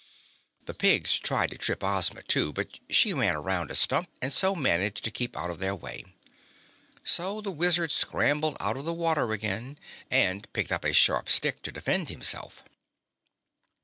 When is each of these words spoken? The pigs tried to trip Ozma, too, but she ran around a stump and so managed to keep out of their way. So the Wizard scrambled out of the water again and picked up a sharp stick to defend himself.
The 0.65 0.73
pigs 0.73 1.19
tried 1.19 1.51
to 1.51 1.59
trip 1.59 1.83
Ozma, 1.83 2.23
too, 2.23 2.51
but 2.51 2.79
she 2.89 3.13
ran 3.13 3.35
around 3.35 3.69
a 3.69 3.75
stump 3.75 4.09
and 4.19 4.33
so 4.33 4.55
managed 4.55 5.03
to 5.03 5.11
keep 5.11 5.37
out 5.37 5.51
of 5.51 5.59
their 5.59 5.75
way. 5.75 6.03
So 7.03 7.39
the 7.39 7.51
Wizard 7.51 7.91
scrambled 7.91 8.57
out 8.59 8.77
of 8.77 8.85
the 8.85 8.95
water 8.95 9.31
again 9.31 9.77
and 10.09 10.51
picked 10.53 10.71
up 10.71 10.83
a 10.85 10.91
sharp 10.91 11.29
stick 11.29 11.61
to 11.61 11.71
defend 11.71 12.09
himself. 12.09 12.63